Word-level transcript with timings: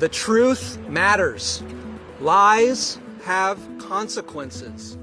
The 0.00 0.08
truth 0.08 0.76
matters. 0.88 1.62
Lies 2.20 2.98
have 3.22 3.60
consequences. 3.78 4.96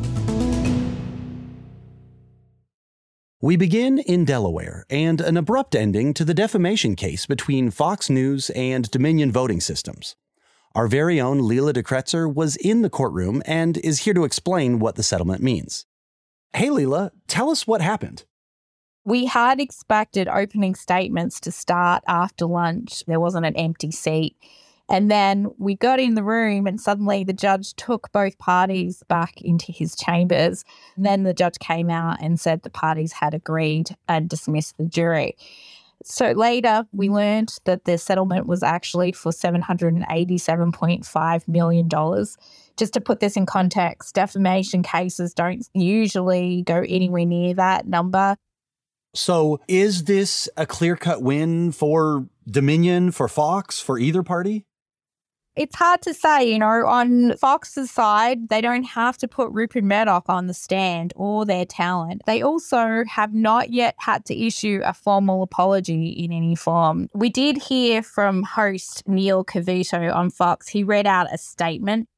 We 3.45 3.57
begin 3.57 3.99
in 3.99 4.25
Delaware 4.25 4.87
and 4.89 5.21
an 5.21 5.37
abrupt 5.37 5.75
ending 5.75 6.15
to 6.15 6.25
the 6.25 6.33
defamation 6.33 6.95
case 6.95 7.27
between 7.27 7.73
Fox 7.73 8.09
News 8.09 8.51
and 8.51 8.89
Dominion 8.89 9.33
Voting 9.33 9.61
Systems. 9.61 10.15
Our 10.77 10.87
very 10.87 11.21
own 11.21 11.41
Leela 11.41 11.73
de 11.73 11.83
Kretser 11.83 12.33
was 12.33 12.55
in 12.55 12.83
the 12.83 12.89
courtroom 12.89 13.43
and 13.45 13.79
is 13.79 14.05
here 14.05 14.15
to 14.15 14.23
explain 14.23 14.79
what 14.79 14.95
the 14.95 15.03
settlement 15.03 15.43
means. 15.43 15.87
Hey, 16.53 16.69
Leela, 16.69 17.11
tell 17.27 17.51
us 17.51 17.67
what 17.67 17.81
happened. 17.81 18.23
We 19.05 19.27
had 19.27 19.59
expected 19.59 20.29
opening 20.29 20.77
statements 20.77 21.41
to 21.41 21.51
start 21.51 22.05
after 22.07 22.47
lunch. 22.47 23.03
There 23.09 23.19
wasn't 23.19 23.47
an 23.47 23.57
empty 23.57 23.91
seat. 23.91 24.37
And 24.89 25.11
then 25.11 25.49
we 25.59 25.77
got 25.77 26.01
in 26.01 26.15
the 26.15 26.25
room, 26.25 26.67
and 26.67 26.81
suddenly 26.81 27.25
the 27.25 27.33
judge 27.33 27.75
took 27.75 28.11
both 28.13 28.39
parties 28.39 29.03
back 29.09 29.41
into 29.41 29.73
his 29.73 29.97
chambers. 29.97 30.65
And 30.97 31.07
then 31.07 31.23
the 31.23 31.35
judge 31.35 31.59
came 31.59 31.89
out 31.89 32.21
and 32.21 32.39
said 32.39 32.63
the 32.63 32.71
parties 32.71 33.13
had 33.13 33.33
agreed 33.33 33.97
and 34.09 34.29
dismissed 34.29 34.77
the 34.77 34.85
jury. 34.85 35.37
So 36.05 36.33
later, 36.33 36.85
we 36.93 37.09
learned 37.09 37.55
that 37.65 37.85
the 37.85 37.97
settlement 37.97 38.47
was 38.47 38.65
actually 38.65 39.13
for 39.13 39.31
$787.5 39.31 41.49
million. 41.49 41.89
Just 42.77 42.93
to 42.95 43.01
put 43.01 43.21
this 43.21 43.37
in 43.37 43.47
context, 43.47 44.13
defamation 44.15 44.83
cases 44.83 45.33
don't 45.33 45.65
usually 45.75 46.63
go 46.63 46.85
anywhere 46.89 47.25
near 47.25 47.55
that 47.55 47.87
number. 47.87 48.37
So, 49.15 49.61
is 49.69 50.05
this 50.05 50.49
a 50.57 50.65
clear 50.65 50.97
cut 50.97 51.23
win 51.23 51.71
for 51.71 52.27
Dominion, 52.51 53.13
for 53.13 53.29
Fox, 53.29 53.79
for 53.79 53.99
either 53.99 54.23
party? 54.23 54.65
It's 55.55 55.77
hard 55.77 56.01
to 56.03 56.15
say, 56.15 56.51
you 56.51 56.59
know, 56.59 56.87
on 56.87 57.37
Fox's 57.37 57.91
side, 57.91 58.49
they 58.49 58.63
don't 58.63 58.85
have 58.85 59.19
to 59.19 59.29
put 59.29 59.51
Rupert 59.53 59.85
Murdoch 59.85 60.25
on 60.29 60.47
the 60.47 60.55
stand 60.55 61.13
or 61.15 61.45
their 61.45 61.67
talent. 61.67 62.23
They 62.25 62.41
also 62.41 63.05
have 63.07 63.35
not 63.35 63.71
yet 63.71 63.95
had 63.99 64.25
to 64.27 64.35
issue 64.35 64.81
a 64.83 64.95
formal 64.95 65.43
apology 65.43 66.09
in 66.09 66.33
any 66.33 66.55
form. 66.55 67.11
We 67.13 67.29
did 67.29 67.59
hear 67.59 68.03
from 68.03 68.45
host 68.45 69.07
Neil 69.07 69.45
Cavuto 69.45 70.15
on 70.15 70.31
Fox. 70.31 70.69
He 70.69 70.85
read 70.85 71.07
out 71.07 71.27
a 71.31 71.37
statement 71.37 72.09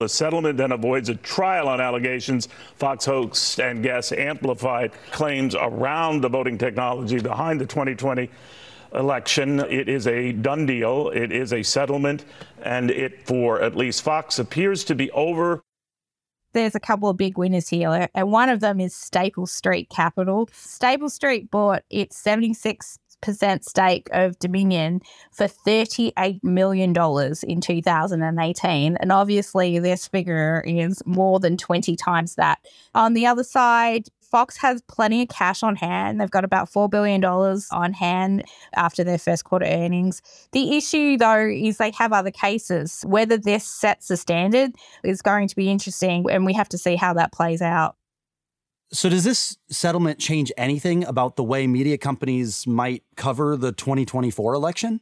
the 0.00 0.08
settlement 0.08 0.58
then 0.58 0.72
avoids 0.72 1.08
a 1.08 1.14
trial 1.14 1.68
on 1.68 1.80
allegations 1.80 2.48
Fox 2.76 3.04
hoax 3.04 3.60
and 3.60 3.82
guests 3.82 4.10
amplified 4.12 4.90
claims 5.12 5.54
around 5.54 6.20
the 6.20 6.28
voting 6.28 6.58
technology 6.58 7.20
behind 7.20 7.60
the 7.60 7.64
2020 7.64 8.28
election. 8.94 9.60
It 9.60 9.88
is 9.88 10.06
a 10.06 10.32
done 10.32 10.66
deal. 10.66 11.10
It 11.10 11.32
is 11.32 11.52
a 11.52 11.62
settlement, 11.62 12.24
and 12.62 12.90
it, 12.90 13.26
for 13.26 13.60
at 13.60 13.76
least 13.76 14.02
Fox, 14.02 14.38
appears 14.38 14.84
to 14.84 14.94
be 14.94 15.10
over. 15.12 15.62
There's 16.52 16.76
a 16.76 16.80
couple 16.80 17.08
of 17.08 17.16
big 17.16 17.36
winners 17.36 17.68
here, 17.68 18.08
and 18.14 18.30
one 18.30 18.48
of 18.48 18.60
them 18.60 18.78
is 18.78 18.94
Staple 18.94 19.46
Street 19.46 19.88
Capital. 19.90 20.48
Staple 20.52 21.10
Street 21.10 21.50
bought 21.50 21.82
its 21.90 22.16
76 22.16 22.98
percent 23.24 23.64
stake 23.64 24.08
of 24.12 24.38
Dominion 24.38 25.00
for 25.32 25.46
$38 25.46 26.44
million 26.44 26.90
in 26.90 27.60
2018. 27.60 28.96
And 28.96 29.12
obviously, 29.12 29.78
this 29.78 30.06
figure 30.06 30.62
is 30.66 31.02
more 31.06 31.40
than 31.40 31.56
20 31.56 31.96
times 31.96 32.34
that. 32.36 32.58
On 32.94 33.14
the 33.14 33.26
other 33.26 33.44
side, 33.44 34.08
Fox 34.34 34.56
has 34.56 34.82
plenty 34.88 35.22
of 35.22 35.28
cash 35.28 35.62
on 35.62 35.76
hand. 35.76 36.20
They've 36.20 36.28
got 36.28 36.42
about 36.42 36.68
$4 36.68 36.90
billion 36.90 37.24
on 37.24 37.92
hand 37.92 38.42
after 38.74 39.04
their 39.04 39.16
first 39.16 39.44
quarter 39.44 39.64
earnings. 39.64 40.22
The 40.50 40.76
issue, 40.76 41.16
though, 41.16 41.46
is 41.46 41.76
they 41.76 41.92
have 41.92 42.12
other 42.12 42.32
cases. 42.32 43.04
Whether 43.06 43.38
this 43.38 43.64
sets 43.64 44.08
the 44.08 44.16
standard 44.16 44.72
is 45.04 45.22
going 45.22 45.46
to 45.46 45.54
be 45.54 45.70
interesting, 45.70 46.26
and 46.28 46.44
we 46.44 46.52
have 46.54 46.68
to 46.70 46.78
see 46.78 46.96
how 46.96 47.14
that 47.14 47.32
plays 47.32 47.62
out. 47.62 47.94
So, 48.90 49.08
does 49.08 49.22
this 49.22 49.56
settlement 49.70 50.18
change 50.18 50.50
anything 50.56 51.04
about 51.04 51.36
the 51.36 51.44
way 51.44 51.68
media 51.68 51.96
companies 51.96 52.66
might 52.66 53.04
cover 53.14 53.56
the 53.56 53.70
2024 53.70 54.54
election? 54.54 55.00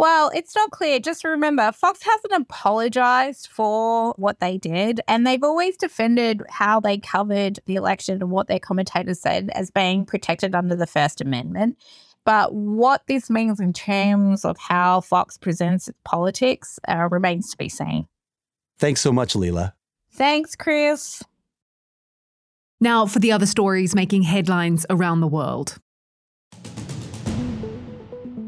Well, 0.00 0.30
it's 0.34 0.56
not 0.56 0.70
clear. 0.70 0.98
Just 0.98 1.24
remember, 1.24 1.72
Fox 1.72 2.02
hasn't 2.02 2.32
apologized 2.32 3.48
for 3.48 4.14
what 4.16 4.40
they 4.40 4.56
did, 4.56 5.02
and 5.06 5.26
they've 5.26 5.44
always 5.44 5.76
defended 5.76 6.42
how 6.48 6.80
they 6.80 6.96
covered 6.96 7.58
the 7.66 7.74
election 7.74 8.22
and 8.22 8.30
what 8.30 8.48
their 8.48 8.58
commentators 8.58 9.20
said 9.20 9.50
as 9.54 9.70
being 9.70 10.06
protected 10.06 10.54
under 10.54 10.74
the 10.74 10.86
First 10.86 11.20
Amendment. 11.20 11.76
But 12.24 12.54
what 12.54 13.02
this 13.08 13.28
means 13.28 13.60
in 13.60 13.74
terms 13.74 14.46
of 14.46 14.56
how 14.56 15.02
Fox 15.02 15.36
presents 15.36 15.86
its 15.86 15.98
politics 16.02 16.78
uh, 16.88 17.06
remains 17.10 17.50
to 17.50 17.58
be 17.58 17.68
seen. 17.68 18.06
Thanks 18.78 19.02
so 19.02 19.12
much, 19.12 19.34
Leela. 19.34 19.74
Thanks, 20.12 20.56
Chris. 20.56 21.22
Now, 22.80 23.04
for 23.04 23.18
the 23.18 23.32
other 23.32 23.44
stories 23.44 23.94
making 23.94 24.22
headlines 24.22 24.86
around 24.88 25.20
the 25.20 25.28
world. 25.28 25.78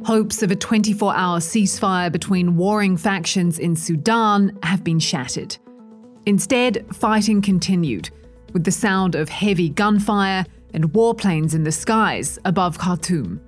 Hopes 0.04 0.42
of 0.42 0.50
a 0.50 0.56
24 0.56 1.14
hour 1.14 1.38
ceasefire 1.38 2.10
between 2.10 2.56
warring 2.56 2.96
factions 2.96 3.60
in 3.60 3.76
Sudan 3.76 4.58
have 4.64 4.82
been 4.82 4.98
shattered. 4.98 5.56
Instead, 6.26 6.84
fighting 6.92 7.40
continued, 7.40 8.10
with 8.52 8.64
the 8.64 8.72
sound 8.72 9.14
of 9.14 9.28
heavy 9.28 9.68
gunfire 9.68 10.44
and 10.74 10.92
warplanes 10.92 11.54
in 11.54 11.62
the 11.62 11.70
skies 11.70 12.36
above 12.44 12.78
Khartoum. 12.78 13.40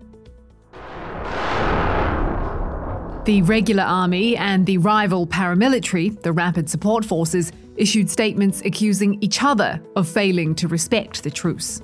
The 3.25 3.43
regular 3.43 3.83
army 3.83 4.37
and 4.37 4.65
the 4.65 4.79
rival 4.79 5.27
paramilitary, 5.27 6.21
the 6.23 6.33
Rapid 6.33 6.71
Support 6.71 7.05
Forces, 7.05 7.51
issued 7.77 8.09
statements 8.09 8.61
accusing 8.65 9.21
each 9.21 9.43
other 9.43 9.83
of 9.97 10.07
failing 10.07 10.55
to 10.57 10.69
respect 10.69 11.25
the 11.25 11.31
truce. 11.33 11.81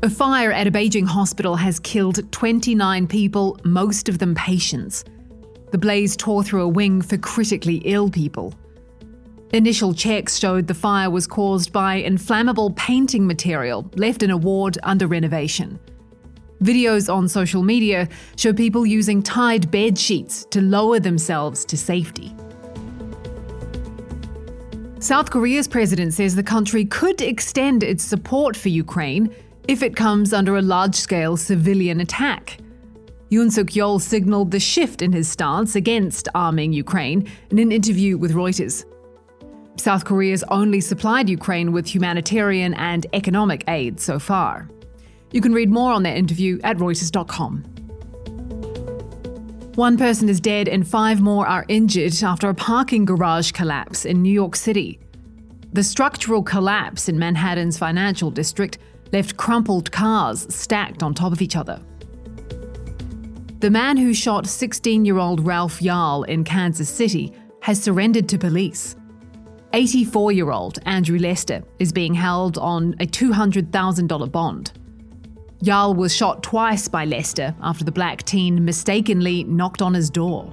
A 0.00 0.08
fire 0.08 0.52
at 0.52 0.68
a 0.68 0.70
Beijing 0.70 1.08
hospital 1.08 1.56
has 1.56 1.80
killed 1.80 2.30
29 2.30 3.08
people, 3.08 3.58
most 3.64 4.08
of 4.08 4.20
them 4.20 4.32
patients. 4.32 5.02
The 5.72 5.78
blaze 5.78 6.16
tore 6.16 6.44
through 6.44 6.62
a 6.62 6.68
wing 6.68 7.02
for 7.02 7.18
critically 7.18 7.82
ill 7.84 8.08
people. 8.08 8.54
Initial 9.52 9.92
checks 9.92 10.38
showed 10.38 10.68
the 10.68 10.74
fire 10.74 11.10
was 11.10 11.26
caused 11.26 11.72
by 11.72 11.96
inflammable 11.96 12.70
painting 12.74 13.26
material 13.26 13.90
left 13.96 14.22
in 14.22 14.30
a 14.30 14.36
ward 14.36 14.78
under 14.84 15.08
renovation. 15.08 15.80
Videos 16.62 17.12
on 17.12 17.28
social 17.28 17.64
media 17.64 18.08
show 18.36 18.52
people 18.52 18.86
using 18.86 19.20
tied 19.20 19.68
bed 19.68 19.98
sheets 19.98 20.44
to 20.52 20.60
lower 20.60 21.00
themselves 21.00 21.64
to 21.64 21.76
safety. 21.76 22.32
South 25.00 25.30
Korea's 25.30 25.66
president 25.66 26.14
says 26.14 26.36
the 26.36 26.42
country 26.44 26.84
could 26.84 27.20
extend 27.20 27.82
its 27.82 28.04
support 28.04 28.56
for 28.56 28.68
Ukraine 28.68 29.34
if 29.68 29.82
it 29.82 29.94
comes 29.94 30.32
under 30.32 30.56
a 30.56 30.62
large 30.62 30.94
scale 30.94 31.36
civilian 31.36 32.00
attack. 32.00 32.58
Yoon 33.30 33.52
Suk 33.52 33.66
Yeol 33.66 34.00
signaled 34.00 34.50
the 34.50 34.58
shift 34.58 35.02
in 35.02 35.12
his 35.12 35.28
stance 35.28 35.76
against 35.76 36.28
arming 36.34 36.72
Ukraine 36.72 37.30
in 37.50 37.58
an 37.58 37.70
interview 37.70 38.16
with 38.16 38.32
Reuters. 38.32 38.86
South 39.76 40.06
Korea's 40.06 40.42
only 40.44 40.80
supplied 40.80 41.28
Ukraine 41.28 41.72
with 41.72 41.86
humanitarian 41.86 42.72
and 42.74 43.06
economic 43.12 43.62
aid 43.68 44.00
so 44.00 44.18
far. 44.18 44.70
You 45.32 45.42
can 45.42 45.52
read 45.52 45.68
more 45.68 45.92
on 45.92 46.02
that 46.04 46.16
interview 46.16 46.58
at 46.64 46.78
Reuters.com. 46.78 47.64
One 49.74 49.98
person 49.98 50.30
is 50.30 50.40
dead 50.40 50.66
and 50.66 50.88
five 50.88 51.20
more 51.20 51.46
are 51.46 51.66
injured 51.68 52.22
after 52.22 52.48
a 52.48 52.54
parking 52.54 53.04
garage 53.04 53.52
collapse 53.52 54.06
in 54.06 54.22
New 54.22 54.32
York 54.32 54.56
City. 54.56 54.98
The 55.74 55.84
structural 55.84 56.42
collapse 56.42 57.10
in 57.10 57.18
Manhattan's 57.18 57.76
financial 57.76 58.30
district 58.30 58.78
left 59.12 59.36
crumpled 59.36 59.90
cars 59.90 60.46
stacked 60.54 61.02
on 61.02 61.14
top 61.14 61.32
of 61.32 61.42
each 61.42 61.56
other. 61.56 61.80
The 63.60 63.70
man 63.70 63.96
who 63.96 64.14
shot 64.14 64.46
16 64.46 65.04
year 65.04 65.18
old 65.18 65.44
Ralph 65.44 65.80
Yarl 65.80 66.26
in 66.28 66.44
Kansas 66.44 66.88
City 66.88 67.32
has 67.62 67.82
surrendered 67.82 68.28
to 68.28 68.38
police. 68.38 68.94
84 69.72 70.32
year 70.32 70.50
old 70.50 70.78
Andrew 70.86 71.18
Lester 71.18 71.62
is 71.78 71.92
being 71.92 72.14
held 72.14 72.56
on 72.58 72.94
a 73.00 73.06
$200,000 73.06 74.32
bond. 74.32 74.72
Yarl 75.62 75.96
was 75.96 76.14
shot 76.14 76.42
twice 76.44 76.86
by 76.86 77.04
Lester 77.04 77.54
after 77.60 77.84
the 77.84 77.90
black 77.90 78.22
teen 78.22 78.64
mistakenly 78.64 79.42
knocked 79.44 79.82
on 79.82 79.92
his 79.92 80.08
door. 80.08 80.48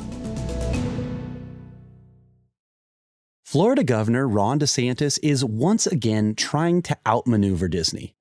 Florida 3.43 3.83
Governor 3.83 4.27
Ron 4.27 4.59
DeSantis 4.59 5.19
is 5.21 5.45
once 5.45 5.85
again 5.85 6.33
trying 6.33 6.81
to 6.81 6.97
outmaneuver 7.05 7.67
Disney. 7.67 8.15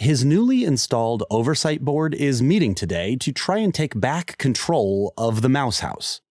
His 0.00 0.24
newly 0.24 0.64
installed 0.64 1.24
oversight 1.28 1.84
board 1.84 2.14
is 2.14 2.40
meeting 2.40 2.74
today 2.74 3.16
to 3.16 3.32
try 3.32 3.58
and 3.58 3.74
take 3.74 4.00
back 4.00 4.38
control 4.38 5.12
of 5.18 5.42
the 5.42 5.48
Mouse 5.50 5.80
House. 5.80 6.22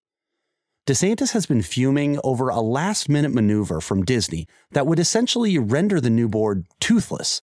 DeSantis 0.87 1.33
has 1.33 1.45
been 1.45 1.61
fuming 1.61 2.19
over 2.23 2.49
a 2.49 2.61
last 2.61 3.09
minute 3.09 3.31
maneuver 3.31 3.79
from 3.79 4.03
Disney 4.03 4.47
that 4.71 4.87
would 4.87 4.97
essentially 4.97 5.59
render 5.59 6.01
the 6.01 6.09
new 6.09 6.27
board 6.27 6.65
toothless. 6.79 7.43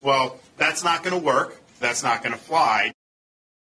Well, 0.00 0.38
that's 0.58 0.84
not 0.84 1.02
going 1.02 1.20
to 1.20 1.26
work. 1.26 1.60
That's 1.80 2.04
not 2.04 2.22
going 2.22 2.34
to 2.34 2.38
fly. 2.38 2.92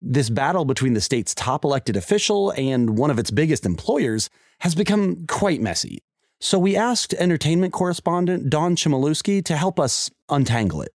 This 0.02 0.28
battle 0.28 0.64
between 0.64 0.94
the 0.94 1.00
state's 1.00 1.36
top 1.36 1.64
elected 1.64 1.96
official 1.96 2.50
and 2.56 2.98
one 2.98 3.12
of 3.12 3.18
its 3.20 3.30
biggest 3.30 3.64
employers 3.64 4.28
has 4.58 4.74
become 4.74 5.24
quite 5.28 5.60
messy. 5.60 6.00
So 6.40 6.58
we 6.58 6.74
asked 6.74 7.14
entertainment 7.14 7.72
correspondent 7.72 8.50
Dawn 8.50 8.74
Chmielewski 8.74 9.44
to 9.44 9.56
help 9.56 9.78
us 9.78 10.10
untangle 10.28 10.82
it. 10.82 10.90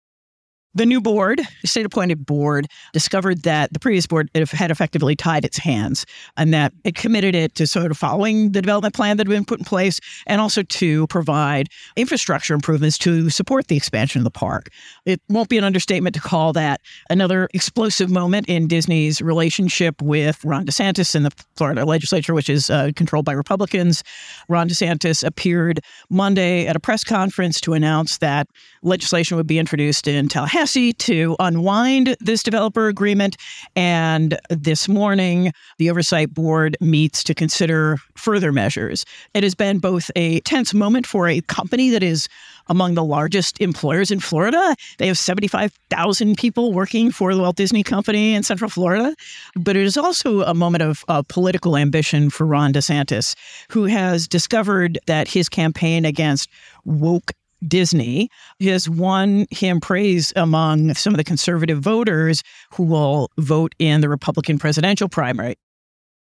The 0.75 0.85
new 0.85 1.00
board, 1.00 1.41
state 1.65 1.87
appointed 1.87 2.26
board, 2.26 2.67
discovered 2.93 3.43
that 3.44 3.73
the 3.73 3.79
previous 3.79 4.06
board 4.06 4.31
had 4.35 4.70
effectively 4.70 5.17
tied 5.17 5.47
its 5.47 5.56
hands 5.56 6.05
and 6.37 6.53
that 6.53 6.75
it 6.85 6.94
committed 6.94 7.35
it 7.35 7.55
to 7.55 7.67
sort 7.67 7.91
of 7.91 7.97
following 7.97 8.53
the 8.53 8.61
development 8.61 8.94
plan 8.94 9.17
that 9.17 9.26
had 9.26 9.31
been 9.31 9.47
put 9.47 9.61
in 9.61 9.65
place 9.65 9.99
and 10.26 10.43
also 10.43 10.62
to 10.62 11.06
provide 11.06 11.69
infrastructure 11.97 12.53
improvements 12.53 12.99
to 12.99 13.31
support 13.31 13.69
the 13.69 13.79
expansion 13.79 14.20
of 14.20 14.25
the 14.25 14.31
park. 14.31 14.69
It 15.06 15.23
won't 15.31 15.49
be 15.49 15.56
an 15.56 15.65
understatement 15.65 16.15
to 16.17 16.20
call 16.20 16.53
that 16.53 16.82
another 17.09 17.49
explosive 17.55 18.11
moment 18.11 18.47
in 18.47 18.69
Disney's 18.69 19.23
relationship 19.23 20.03
with 20.03 20.44
Ron 20.44 20.67
DeSantis 20.67 21.15
and 21.15 21.25
the 21.25 21.32
Florida 21.56 21.87
legislature, 21.87 22.35
which 22.35 22.50
is 22.50 22.69
uh, 22.69 22.91
controlled 22.94 23.25
by 23.25 23.32
Republicans. 23.32 24.05
Ron 24.50 24.69
DeSantis 24.69 25.26
appeared 25.26 25.81
Monday 26.11 26.67
at 26.67 26.76
a 26.76 26.81
press 26.81 27.05
conference 27.05 27.59
to 27.62 27.73
announce 27.73 28.19
that 28.19 28.49
legislation 28.82 29.38
would 29.38 29.47
be 29.47 29.59
introduced 29.59 30.06
in 30.06 30.29
Tallahassee 30.29 30.57
to 30.66 31.37
unwind 31.38 32.16
this 32.19 32.43
developer 32.43 32.88
agreement. 32.88 33.37
And 33.76 34.37
this 34.50 34.88
morning, 34.88 35.52
the 35.78 35.88
Oversight 35.88 36.34
Board 36.34 36.76
meets 36.81 37.22
to 37.25 37.34
consider 37.34 37.99
further 38.16 38.50
measures. 38.50 39.05
It 39.34 39.44
has 39.44 39.55
been 39.55 39.78
both 39.78 40.10
a 40.16 40.40
tense 40.40 40.75
moment 40.75 41.06
for 41.06 41.28
a 41.28 41.40
company 41.43 41.90
that 41.90 42.02
is 42.02 42.28
among 42.66 42.94
the 42.94 43.05
largest 43.05 43.60
employers 43.60 44.10
in 44.10 44.19
Florida. 44.19 44.75
They 44.99 45.06
have 45.06 45.16
75,000 45.16 46.37
people 46.37 46.72
working 46.72 47.12
for 47.12 47.32
the 47.32 47.40
Walt 47.40 47.56
Disney 47.56 47.84
Company 47.84 48.34
in 48.34 48.43
Central 48.43 48.69
Florida. 48.69 49.14
But 49.55 49.76
it 49.76 49.84
is 49.84 49.96
also 49.96 50.43
a 50.43 50.55
moment 50.55 50.82
of 50.82 51.05
political 51.28 51.76
ambition 51.76 52.31
for 52.31 52.44
Ron 52.44 52.72
DeSantis, 52.72 53.37
who 53.70 53.84
has 53.84 54.26
discovered 54.26 54.99
that 55.06 55.28
his 55.28 55.49
campaign 55.49 56.05
against 56.05 56.50
woke 56.84 57.32
Disney 57.66 58.28
has 58.60 58.88
won 58.88 59.46
him 59.50 59.81
praise 59.81 60.32
among 60.37 60.94
some 60.94 61.12
of 61.12 61.19
the 61.19 61.25
conservative 61.25 61.81
voters 61.81 62.43
who 62.75 62.84
will 62.84 63.31
vote 63.38 63.75
in 63.78 64.00
the 64.00 64.08
Republican 64.08 64.58
presidential 64.58 65.08
primary. 65.08 65.56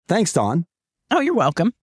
Thanks, 0.08 0.34
Dawn. 0.34 0.66
Oh, 1.12 1.20
you're 1.20 1.34
welcome. 1.34 1.74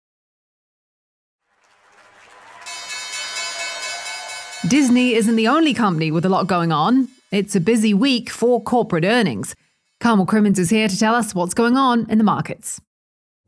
Disney 4.69 5.15
isn't 5.15 5.35
the 5.35 5.49
only 5.49 5.75
company 5.75 6.13
with 6.13 6.25
a 6.25 6.29
lot 6.29 6.47
going 6.47 6.71
on. 6.71 7.09
It's 7.33 7.57
a 7.57 7.61
busy 7.61 7.93
week 7.95 8.31
for 8.31 8.63
corporate 8.63 9.05
earnings. 9.05 9.57
Carmel 9.99 10.27
Crimmins 10.27 10.59
is 10.59 10.71
here 10.71 10.87
to 10.87 10.99
tell 10.99 11.17
us 11.17 11.35
what's 11.35 11.55
going 11.55 11.77
on 11.77 12.09
in 12.09 12.19
the 12.19 12.25
markets. 12.25 12.81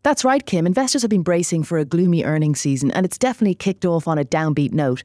That's 0.02 0.24
right, 0.24 0.44
Kim. 0.44 0.66
Investors 0.66 1.02
have 1.02 1.10
been 1.10 1.22
bracing 1.22 1.62
for 1.62 1.78
a 1.78 1.84
gloomy 1.84 2.24
earnings 2.24 2.60
season, 2.60 2.90
and 2.90 3.06
it's 3.06 3.16
definitely 3.16 3.54
kicked 3.54 3.84
off 3.84 4.08
on 4.08 4.18
a 4.18 4.24
downbeat 4.24 4.72
note. 4.72 5.04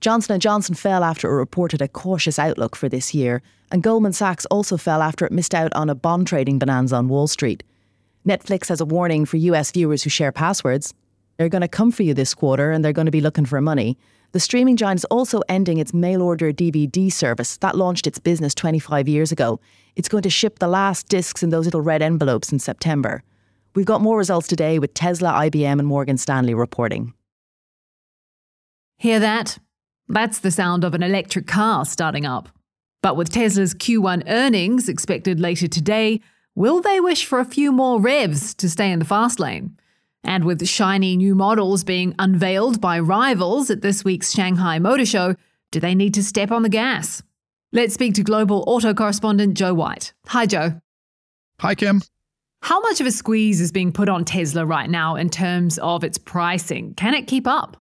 Johnson 0.00 0.38
& 0.38 0.40
Johnson 0.40 0.74
fell 0.74 1.02
after 1.02 1.28
it 1.28 1.36
reported 1.36 1.80
a 1.80 1.88
cautious 1.88 2.38
outlook 2.38 2.76
for 2.76 2.88
this 2.88 3.14
year, 3.14 3.42
and 3.72 3.82
Goldman 3.82 4.12
Sachs 4.12 4.46
also 4.46 4.76
fell 4.76 5.02
after 5.02 5.24
it 5.24 5.32
missed 5.32 5.54
out 5.54 5.72
on 5.74 5.90
a 5.90 5.94
bond 5.94 6.26
trading 6.26 6.58
bonanza 6.58 6.96
on 6.96 7.08
Wall 7.08 7.26
Street. 7.26 7.62
Netflix 8.26 8.68
has 8.68 8.80
a 8.80 8.84
warning 8.84 9.24
for 9.24 9.36
US 9.36 9.70
viewers 9.70 10.02
who 10.02 10.10
share 10.10 10.32
passwords. 10.32 10.92
They're 11.36 11.48
going 11.48 11.62
to 11.62 11.68
come 11.68 11.92
for 11.92 12.02
you 12.02 12.14
this 12.14 12.34
quarter 12.34 12.70
and 12.70 12.84
they're 12.84 12.92
going 12.92 13.06
to 13.06 13.12
be 13.12 13.20
looking 13.20 13.46
for 13.46 13.60
money. 13.60 13.96
The 14.32 14.40
streaming 14.40 14.76
giant 14.76 15.00
is 15.00 15.04
also 15.06 15.42
ending 15.48 15.78
its 15.78 15.94
mail 15.94 16.22
order 16.22 16.52
DVD 16.52 17.12
service 17.12 17.56
that 17.58 17.76
launched 17.76 18.06
its 18.06 18.18
business 18.18 18.54
25 18.54 19.08
years 19.08 19.32
ago. 19.32 19.60
It's 19.94 20.08
going 20.08 20.24
to 20.24 20.30
ship 20.30 20.58
the 20.58 20.68
last 20.68 21.08
discs 21.08 21.42
in 21.42 21.50
those 21.50 21.64
little 21.64 21.80
red 21.80 22.02
envelopes 22.02 22.52
in 22.52 22.58
September. 22.58 23.22
We've 23.74 23.86
got 23.86 24.00
more 24.00 24.18
results 24.18 24.48
today 24.48 24.78
with 24.78 24.94
Tesla, 24.94 25.30
IBM, 25.32 25.78
and 25.78 25.86
Morgan 25.86 26.18
Stanley 26.18 26.54
reporting. 26.54 27.14
Hear 28.98 29.20
that? 29.20 29.58
That's 30.08 30.38
the 30.38 30.50
sound 30.50 30.84
of 30.84 30.94
an 30.94 31.02
electric 31.02 31.46
car 31.46 31.84
starting 31.84 32.24
up. 32.24 32.48
But 33.02 33.16
with 33.16 33.30
Tesla's 33.30 33.74
Q1 33.74 34.24
earnings 34.28 34.88
expected 34.88 35.40
later 35.40 35.68
today, 35.68 36.20
will 36.54 36.80
they 36.80 37.00
wish 37.00 37.24
for 37.24 37.38
a 37.38 37.44
few 37.44 37.72
more 37.72 38.00
revs 38.00 38.54
to 38.54 38.68
stay 38.68 38.90
in 38.90 38.98
the 38.98 39.04
fast 39.04 39.38
lane? 39.38 39.76
And 40.24 40.44
with 40.44 40.66
shiny 40.66 41.16
new 41.16 41.34
models 41.34 41.84
being 41.84 42.14
unveiled 42.18 42.80
by 42.80 42.98
rivals 42.98 43.70
at 43.70 43.82
this 43.82 44.04
week's 44.04 44.32
Shanghai 44.32 44.78
Motor 44.78 45.06
Show, 45.06 45.36
do 45.70 45.80
they 45.80 45.94
need 45.94 46.14
to 46.14 46.22
step 46.22 46.50
on 46.50 46.62
the 46.62 46.68
gas? 46.68 47.22
Let's 47.72 47.94
speak 47.94 48.14
to 48.14 48.22
global 48.22 48.64
auto 48.66 48.94
correspondent 48.94 49.54
Joe 49.54 49.74
White. 49.74 50.12
Hi, 50.26 50.46
Joe. 50.46 50.80
Hi, 51.60 51.74
Kim. 51.74 52.02
How 52.62 52.80
much 52.80 53.00
of 53.00 53.06
a 53.06 53.12
squeeze 53.12 53.60
is 53.60 53.70
being 53.70 53.92
put 53.92 54.08
on 54.08 54.24
Tesla 54.24 54.64
right 54.64 54.90
now 54.90 55.14
in 55.14 55.30
terms 55.30 55.78
of 55.78 56.02
its 56.02 56.18
pricing? 56.18 56.94
Can 56.94 57.14
it 57.14 57.26
keep 57.26 57.46
up? 57.46 57.76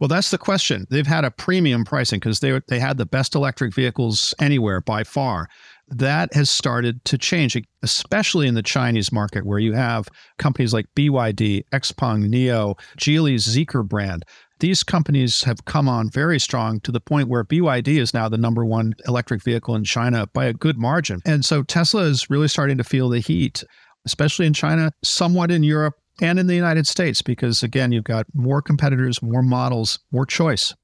Well, 0.00 0.08
that's 0.08 0.30
the 0.30 0.38
question. 0.38 0.86
They've 0.88 1.06
had 1.06 1.26
a 1.26 1.30
premium 1.30 1.84
pricing 1.84 2.20
because 2.20 2.40
they 2.40 2.58
they 2.68 2.80
had 2.80 2.96
the 2.96 3.06
best 3.06 3.34
electric 3.34 3.74
vehicles 3.74 4.34
anywhere 4.40 4.80
by 4.80 5.04
far. 5.04 5.48
That 5.88 6.32
has 6.34 6.48
started 6.48 7.04
to 7.06 7.18
change, 7.18 7.56
especially 7.82 8.46
in 8.46 8.54
the 8.54 8.62
Chinese 8.62 9.12
market, 9.12 9.44
where 9.44 9.58
you 9.58 9.74
have 9.74 10.08
companies 10.38 10.72
like 10.72 10.86
BYD, 10.96 11.64
Xpeng, 11.72 12.28
NIO, 12.28 12.78
Geely's 12.96 13.46
Zeekr 13.46 13.86
brand. 13.86 14.24
These 14.60 14.82
companies 14.82 15.42
have 15.44 15.64
come 15.64 15.88
on 15.88 16.10
very 16.10 16.38
strong 16.38 16.80
to 16.80 16.92
the 16.92 17.00
point 17.00 17.28
where 17.28 17.44
BYD 17.44 17.98
is 17.98 18.14
now 18.14 18.28
the 18.28 18.38
number 18.38 18.64
one 18.64 18.94
electric 19.06 19.42
vehicle 19.42 19.74
in 19.74 19.84
China 19.84 20.26
by 20.32 20.46
a 20.46 20.52
good 20.52 20.78
margin. 20.78 21.20
And 21.26 21.44
so 21.44 21.62
Tesla 21.62 22.02
is 22.02 22.30
really 22.30 22.48
starting 22.48 22.78
to 22.78 22.84
feel 22.84 23.08
the 23.08 23.20
heat, 23.20 23.64
especially 24.06 24.46
in 24.46 24.52
China, 24.52 24.92
somewhat 25.02 25.50
in 25.50 25.62
Europe, 25.62 25.94
and 26.20 26.38
in 26.38 26.46
the 26.46 26.54
United 26.54 26.86
States, 26.86 27.22
because 27.22 27.62
again, 27.62 27.92
you've 27.92 28.04
got 28.04 28.26
more 28.34 28.62
competitors, 28.62 29.22
more 29.22 29.42
models, 29.42 29.98
more 30.12 30.26
choice. 30.26 30.74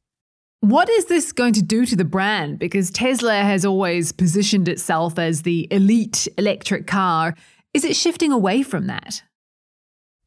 What 0.60 0.88
is 0.88 1.06
this 1.06 1.32
going 1.32 1.52
to 1.54 1.62
do 1.62 1.86
to 1.86 1.94
the 1.96 2.04
brand? 2.04 2.58
Because 2.58 2.90
Tesla 2.90 3.34
has 3.34 3.64
always 3.64 4.10
positioned 4.12 4.68
itself 4.68 5.18
as 5.18 5.42
the 5.42 5.68
elite 5.70 6.26
electric 6.38 6.86
car. 6.86 7.34
Is 7.74 7.84
it 7.84 7.94
shifting 7.94 8.32
away 8.32 8.62
from 8.62 8.86
that? 8.86 9.22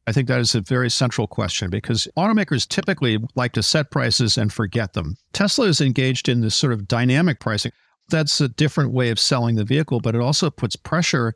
I 0.06 0.12
think 0.12 0.28
that 0.28 0.40
is 0.40 0.54
a 0.54 0.60
very 0.60 0.90
central 0.90 1.26
question 1.26 1.68
because 1.68 2.08
automakers 2.16 2.66
typically 2.66 3.18
like 3.34 3.52
to 3.52 3.62
set 3.62 3.90
prices 3.90 4.38
and 4.38 4.52
forget 4.52 4.94
them. 4.94 5.16
Tesla 5.32 5.66
is 5.66 5.80
engaged 5.80 6.28
in 6.28 6.40
this 6.40 6.56
sort 6.56 6.72
of 6.72 6.88
dynamic 6.88 7.38
pricing. 7.38 7.72
That's 8.08 8.40
a 8.40 8.48
different 8.48 8.92
way 8.92 9.10
of 9.10 9.20
selling 9.20 9.56
the 9.56 9.64
vehicle, 9.64 10.00
but 10.00 10.14
it 10.14 10.20
also 10.20 10.50
puts 10.50 10.74
pressure 10.74 11.34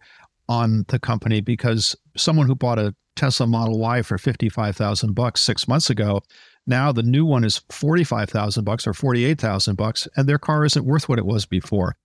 on 0.49 0.85
the 0.89 0.99
company 0.99 1.41
because 1.41 1.95
someone 2.17 2.47
who 2.47 2.55
bought 2.55 2.79
a 2.79 2.95
Tesla 3.17 3.47
Model 3.47 3.79
Y 3.79 4.03
for 4.03 4.19
55,000 4.19 5.15
bucks 5.15 5.41
6 5.43 5.69
months 5.69 5.91
ago, 5.91 6.23
now 6.67 6.93
the 6.93 7.03
new 7.03 7.25
one 7.25 7.45
is 7.45 7.63
45,000 7.71 8.65
bucks 8.65 8.87
or 8.87 8.95
48,000 8.95 9.77
bucks 9.77 10.09
and 10.17 10.29
their 10.29 10.39
car 10.39 10.65
isn't 10.65 10.85
worth 10.85 11.09
what 11.09 11.19
it 11.19 11.27
was 11.27 11.47
before. 11.47 11.97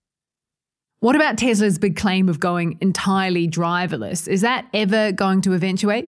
What 1.02 1.16
about 1.16 1.38
Tesla's 1.38 1.80
big 1.80 1.96
claim 1.96 2.28
of 2.28 2.42
going 2.42 2.78
entirely 2.82 3.48
driverless? 3.48 4.28
Is 4.28 4.42
that 4.42 4.68
ever 4.74 5.14
going 5.14 5.42
to 5.42 5.54
eventuate? 5.54 6.06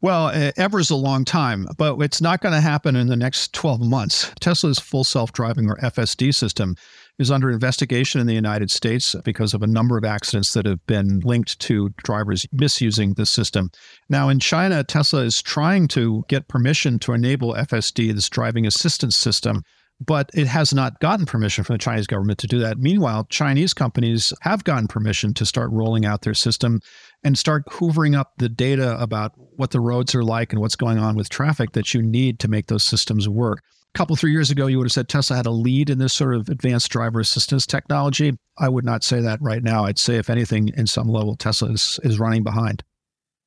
Well, 0.00 0.26
uh, 0.26 0.52
ever 0.56 0.78
is 0.78 0.90
a 0.90 0.96
long 0.96 1.24
time, 1.24 1.66
but 1.76 1.98
it's 2.00 2.20
not 2.20 2.40
going 2.40 2.54
to 2.54 2.60
happen 2.60 2.94
in 2.94 3.08
the 3.08 3.16
next 3.16 3.52
12 3.52 3.80
months. 3.80 4.32
Tesla's 4.38 4.78
full 4.78 5.02
self 5.02 5.32
driving 5.32 5.68
or 5.68 5.76
FSD 5.78 6.32
system 6.32 6.76
is 7.18 7.32
under 7.32 7.50
investigation 7.50 8.20
in 8.20 8.28
the 8.28 8.34
United 8.34 8.70
States 8.70 9.16
because 9.24 9.54
of 9.54 9.62
a 9.62 9.66
number 9.66 9.98
of 9.98 10.04
accidents 10.04 10.52
that 10.52 10.66
have 10.66 10.86
been 10.86 11.18
linked 11.24 11.58
to 11.60 11.88
drivers 12.04 12.46
misusing 12.52 13.14
the 13.14 13.26
system. 13.26 13.70
Now, 14.08 14.28
in 14.28 14.38
China, 14.38 14.84
Tesla 14.84 15.22
is 15.22 15.42
trying 15.42 15.88
to 15.88 16.24
get 16.28 16.46
permission 16.46 17.00
to 17.00 17.12
enable 17.12 17.54
FSD, 17.54 18.14
this 18.14 18.28
driving 18.28 18.66
assistance 18.66 19.16
system, 19.16 19.64
but 20.00 20.30
it 20.32 20.46
has 20.46 20.72
not 20.72 21.00
gotten 21.00 21.26
permission 21.26 21.64
from 21.64 21.74
the 21.74 21.78
Chinese 21.78 22.06
government 22.06 22.38
to 22.38 22.46
do 22.46 22.58
that. 22.60 22.78
Meanwhile, 22.78 23.26
Chinese 23.30 23.74
companies 23.74 24.32
have 24.42 24.64
gotten 24.64 24.86
permission 24.86 25.34
to 25.34 25.44
start 25.44 25.70
rolling 25.72 26.06
out 26.06 26.22
their 26.22 26.34
system 26.34 26.80
and 27.24 27.36
start 27.36 27.64
hoovering 27.66 28.16
up 28.16 28.32
the 28.38 28.48
data 28.48 29.00
about 29.00 29.32
what 29.56 29.72
the 29.72 29.80
roads 29.80 30.14
are 30.14 30.22
like 30.22 30.52
and 30.52 30.60
what's 30.60 30.76
going 30.76 30.98
on 30.98 31.16
with 31.16 31.28
traffic 31.28 31.72
that 31.72 31.94
you 31.94 32.02
need 32.02 32.38
to 32.40 32.48
make 32.48 32.68
those 32.68 32.84
systems 32.84 33.28
work. 33.28 33.62
A 33.94 33.98
couple, 33.98 34.14
three 34.14 34.30
years 34.30 34.50
ago, 34.50 34.66
you 34.66 34.78
would 34.78 34.86
have 34.86 34.92
said 34.92 35.08
Tesla 35.08 35.36
had 35.36 35.46
a 35.46 35.50
lead 35.50 35.90
in 35.90 35.98
this 35.98 36.12
sort 36.12 36.34
of 36.34 36.48
advanced 36.48 36.90
driver 36.90 37.18
assistance 37.18 37.66
technology. 37.66 38.36
I 38.58 38.68
would 38.68 38.84
not 38.84 39.02
say 39.02 39.20
that 39.20 39.40
right 39.42 39.62
now. 39.62 39.84
I'd 39.86 39.98
say, 39.98 40.16
if 40.16 40.30
anything, 40.30 40.70
in 40.76 40.86
some 40.86 41.08
level, 41.08 41.34
Tesla 41.34 41.70
is, 41.70 41.98
is 42.04 42.20
running 42.20 42.44
behind. 42.44 42.84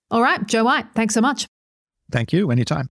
All 0.09 0.21
right, 0.21 0.45
Joe 0.47 0.65
White, 0.65 0.87
thanks 0.95 1.13
so 1.13 1.21
much. 1.21 1.45
Thank 2.11 2.33
you. 2.33 2.51
Anytime. 2.51 2.89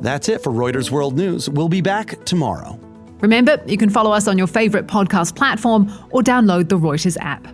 That's 0.00 0.28
it 0.28 0.42
for 0.42 0.50
Reuters 0.50 0.90
World 0.90 1.16
News. 1.16 1.48
We'll 1.48 1.68
be 1.68 1.80
back 1.80 2.24
tomorrow. 2.24 2.78
Remember, 3.20 3.62
you 3.66 3.76
can 3.76 3.90
follow 3.90 4.12
us 4.12 4.26
on 4.26 4.38
your 4.38 4.46
favorite 4.46 4.86
podcast 4.86 5.36
platform 5.36 5.92
or 6.10 6.22
download 6.22 6.68
the 6.68 6.78
Reuters 6.78 7.18
app. 7.20 7.46